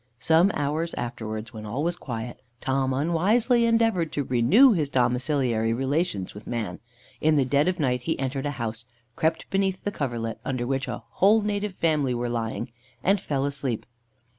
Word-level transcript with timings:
Some 0.17 0.49
hours 0.55 0.95
afterwards, 0.95 1.53
when 1.53 1.63
all 1.63 1.83
was 1.83 1.95
quiet, 1.95 2.41
Tom 2.59 2.91
unwisely 2.91 3.67
endeavoured 3.67 4.11
to 4.13 4.23
renew 4.23 4.71
his 4.71 4.89
domiciliary 4.89 5.73
relations 5.73 6.33
with 6.33 6.47
man. 6.47 6.79
In 7.19 7.35
the 7.35 7.45
dead 7.45 7.67
of 7.67 7.75
the 7.75 7.83
night 7.83 8.01
he 8.01 8.17
entered 8.17 8.47
a 8.47 8.57
house, 8.57 8.85
crept 9.15 9.47
beneath 9.51 9.85
a 9.85 9.91
coverlet, 9.91 10.39
under 10.43 10.65
which 10.65 10.87
a 10.87 11.03
whole 11.07 11.43
native 11.43 11.75
family 11.75 12.15
were 12.15 12.29
lying, 12.29 12.71
and 13.03 13.21
fell 13.21 13.45
asleep. 13.45 13.85